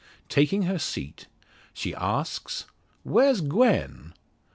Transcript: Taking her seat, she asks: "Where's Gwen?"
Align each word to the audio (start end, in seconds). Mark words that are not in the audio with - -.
Taking 0.29 0.63
her 0.63 0.79
seat, 0.79 1.27
she 1.75 1.93
asks: 1.93 2.65
"Where's 3.03 3.39
Gwen?" 3.39 4.13